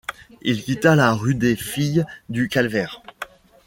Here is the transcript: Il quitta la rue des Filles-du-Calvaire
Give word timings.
Il 0.41 0.63
quitta 0.63 0.95
la 0.95 1.13
rue 1.13 1.35
des 1.35 1.55
Filles-du-Calvaire 1.55 3.03